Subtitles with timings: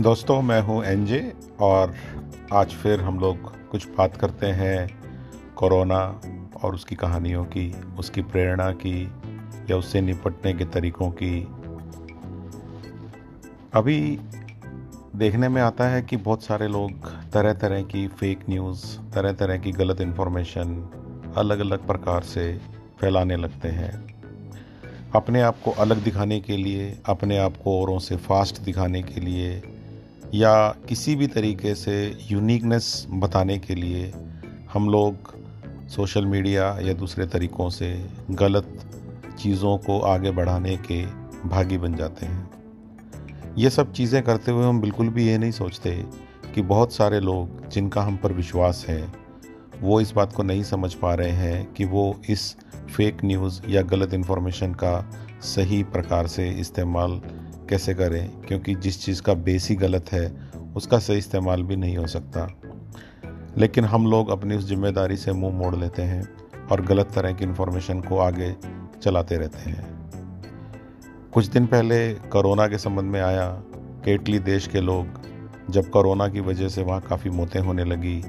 [0.00, 1.94] दोस्तों, मैं हूँ एनजे और
[2.52, 4.98] आज फिर हम लोग कुछ बात करते हैं
[5.56, 6.20] कोरोना
[6.64, 9.12] और उसकी कहानियों की, उसकी प्रेरणा की
[9.70, 11.48] या उससे निपटने के तरीकों की।
[13.74, 14.18] अभी
[15.16, 16.90] देखने में आता है कि बहुत सारे लोग
[17.32, 20.88] तरह तरह की फेक न्यूज़ तरह तरह की गलत इन्फॉर्मेशन
[21.36, 22.60] अलग अलग प्रकार से
[23.00, 24.14] फैलाने लगते हैं।
[25.14, 29.20] अपने आप को अलग दिखाने के लिए, अपने आप को औरों से फास्ट दिखाने के
[29.20, 29.62] लिए
[30.34, 34.12] या किसी भी तरीके से यूनिकनेस बताने के लिए
[34.72, 35.34] हम लोग
[35.88, 38.78] सोशल मीडिया या दूसरे तरीक़ों से गलत
[39.38, 41.06] चीज़ों को आगे बढ़ाने के
[41.48, 42.50] भागी बन जाते हैं।
[43.58, 45.94] ये सब चीज़ें करते हुए हम बिल्कुल भी ये नहीं सोचते
[46.54, 49.12] कि बहुत सारे लोग जिनका हम पर विश्वास है,
[49.80, 52.56] वो इस बात को नहीं समझ पा रहे हैं कि वो इस
[52.96, 55.10] फेक न्यूज़ या गलत इन्फॉर्मेशन का
[55.42, 57.20] सही प्रकार से इस्तेमाल
[57.68, 58.28] कैसे करें?
[58.40, 60.36] क्योंकि जिस चीज़ का बेस ही गलत है,
[60.76, 62.48] उसका सही इस्तेमाल भी नहीं हो सकता।
[63.58, 66.28] लेकिन हम लोग अपनी उस ज़िम्मेदारी से मुँह मोड़ लेते हैं
[66.72, 68.54] और गलत तरह की इन्फॉर्मेशन को आगे
[69.02, 69.94] चलाते रहते हैं।
[71.32, 73.48] कुछ दिन पहले कोरोना के संबंध में आया
[74.04, 75.06] कि इटली देश के लोग,
[75.70, 78.22] जब कोरोना की वजह से वहाँ काफ़ी मौतें होने लगी,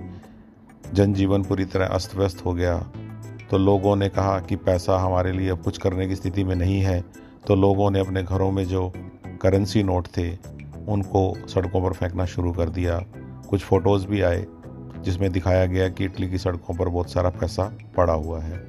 [0.94, 2.78] जनजीवन पूरी तरह अस्त व्यस्त हो गया
[3.50, 6.80] तो लोगों ने कहा कि पैसा हमारे लिए अब कुछ करने की स्थिति में नहीं
[6.82, 7.04] है
[7.48, 8.92] तो लोगों ने अपने घरों में जो
[9.42, 10.30] करेंसी नोट थे,
[10.88, 13.00] उनको सड़कों पर फेंकना शुरू कर दिया।
[13.50, 14.46] कुछ फ़ोटोज़ भी आए,
[15.02, 18.64] जिसमें दिखाया गया कि इटली की सड़कों पर बहुत सारा पैसा पड़ा हुआ है।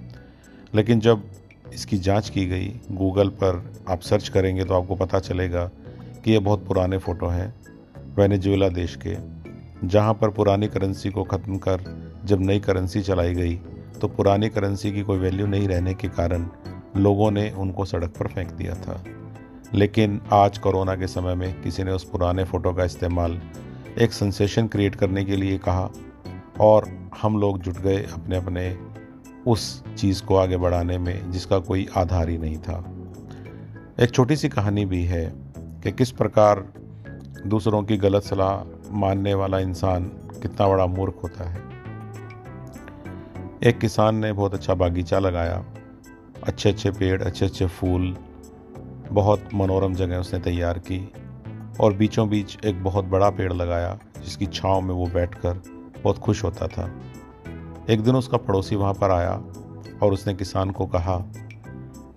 [0.74, 1.22] लेकिन जब
[1.74, 5.64] इसकी जाँच की गई गूगल पर आप सर्च करेंगे तो आपको पता चलेगा
[6.24, 7.54] कि ये बहुत पुराने फ़ोटो हैं
[8.16, 9.16] वेनेजुएला देश के,
[9.88, 11.84] जहाँ पर पुरानी करेंसी को ख़त्म कर
[12.24, 13.54] जब नई करेंसी चलाई गई
[14.00, 16.48] तो पुरानी करेंसी की कोई वैल्यू नहीं रहने के कारण
[16.96, 19.02] लोगों ने उनको सड़क पर फेंक दिया था।
[19.74, 23.42] लेकिन आज कोरोना के समय में किसी ने उस पुराने फ़ोटो का इस्तेमाल
[23.98, 25.90] एक सेंसेशन क्रिएट करने के लिए कहा
[26.60, 28.78] और हम लोग जुट गए अपने अपने
[29.46, 32.94] उस चीज़ को आगे बढ़ाने में जिसका कोई आधार ही नहीं था।
[34.00, 36.72] एक छोटी सी कहानी भी है कि किस प्रकार
[37.46, 40.04] दूसरों की गलत सलाह मानने वाला इंसान
[40.42, 41.62] कितना बड़ा मूर्ख होता है।
[43.64, 45.64] एक किसान ने बहुत अच्छा बागीचा लगाया
[46.44, 48.16] अच्छे अच्छे पेड़ अच्छे अच्छे फूल
[49.12, 51.12] बहुत मनोरम जगह उसने तैयार की
[51.80, 55.62] और बीचों बीच एक बहुत बड़ा पेड़ लगाया, जिसकी छाँव में वो बैठकर
[56.04, 56.90] बहुत खुश होता था।
[57.90, 59.42] एक दिन उसका पड़ोसी वहाँ पर आया
[60.02, 61.16] और उसने किसान को कहा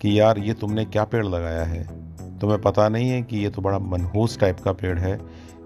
[0.00, 2.00] कि, यार, ये तुमने क्या पेड़ लगाया है?
[2.38, 5.20] तुम्हें पता नहीं है कि ये तो बड़ा मनहूस टाइप का पेड़ है,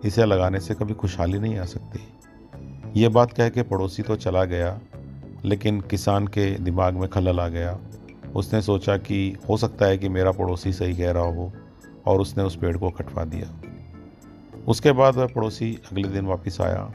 [0.05, 2.09] इसे लगाने से कभी खुशहाली नहीं आ सकती।
[3.01, 4.81] ये बात कह के पड़ोसी तो चला गया,
[5.45, 7.79] लेकिन किसान के दिमाग में खलल आ गया
[8.35, 11.53] उसने सोचा कि हो सकता है कि मेरा पड़ोसी सही कह रहा हो
[12.07, 13.61] और उसने उस पेड़ को कटवा दिया।
[14.69, 16.93] उसके बाद वह पड़ोसी अगले दिन वापस आया।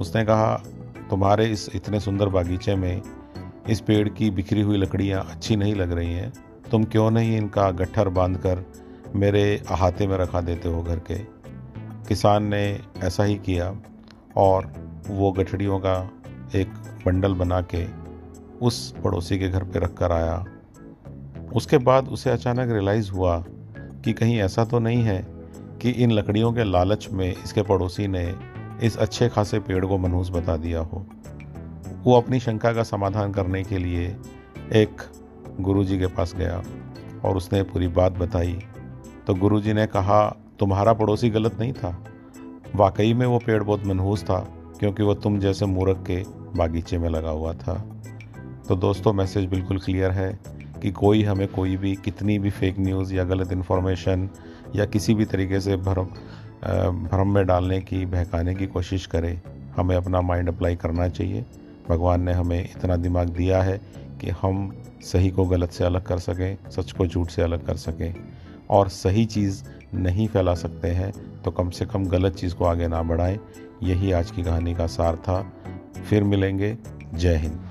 [0.00, 0.62] उसने कहा,
[1.10, 3.02] तुम्हारे इस इतने सुंदर बागीचे में
[3.68, 6.32] इस पेड़ की बिखरी हुई लकड़ियाँ अच्छी नहीं लग रही हैं।
[6.70, 8.66] तुम क्यों नहीं इनका गट्ठर बाँध कर
[9.14, 11.18] मेरे अहाते में रखा देते हो घर के?
[12.08, 13.76] किसान ने ऐसा ही किया
[14.36, 14.72] और
[15.08, 16.10] वो गठड़ियों का
[16.54, 16.68] एक
[17.06, 17.86] बंडल बना के
[18.62, 20.44] उस पड़ोसी के घर पे रख कर आया।
[21.54, 23.44] उसके बाद उसे अचानक रियलाइज़ हुआ
[24.04, 25.26] कि कहीं ऐसा तो नहीं है
[25.82, 28.34] कि इन लकड़ियों के लालच में इसके पड़ोसी ने
[28.82, 31.06] इस अच्छे खासे पेड़ को मनहूस बता दिया हो।
[32.04, 34.16] वो अपनी शंका का समाधान करने के लिए
[34.72, 35.02] एक
[35.60, 36.62] गुरुजी के पास गया
[37.24, 38.58] और उसने पूरी बात बताई।
[39.26, 42.04] तो गुरुजी ने कहा, तुम्हारा पड़ोसी गलत नहीं था।
[42.74, 44.38] वाकई में वो पेड़ बहुत मनहूस था,
[44.78, 46.24] क्योंकि वो तुम जैसे मूर्ख के
[46.56, 47.74] बागीचे में लगा हुआ था।
[48.68, 50.55] तो दोस्तों मैसेज बिल्कुल क्लियर है।
[50.86, 54.30] कि कोई हमें कोई भी, कितनी भी फेक न्यूज़ या गलत इन्फॉर्मेशन
[54.76, 56.04] या किसी भी तरीके से भरम
[57.04, 59.42] भ्रम में डालने की, बहकाने की कोशिश करे,
[59.76, 61.44] हमें अपना माइंड अप्लाई करना चाहिए।
[61.88, 63.80] भगवान ने हमें इतना दिमाग दिया है
[64.20, 67.76] कि हम सही को गलत से अलग कर सकें, सच को झूठ से अलग कर
[67.76, 68.14] सकें।
[68.70, 72.88] और सही चीज़ नहीं फैला सकते हैं तो कम से कम गलत चीज़ को आगे
[72.88, 73.40] ना बढ़ाएँ।
[73.82, 75.52] यही आज की कहानी का सार था।
[76.10, 76.78] फिर मिलेंगे।
[77.14, 77.65] जय हिंद।